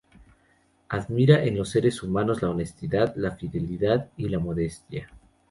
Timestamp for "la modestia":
4.29-5.11